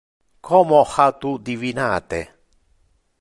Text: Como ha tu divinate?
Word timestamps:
Como 0.47 0.79
ha 0.95 1.05
tu 1.19 1.31
divinate? 1.49 2.21